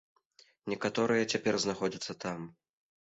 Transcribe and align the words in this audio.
Некаторыя 0.71 1.21
і 1.25 1.29
цяпер 1.35 1.59
знаходзяцца 1.67 2.13
там. 2.27 2.39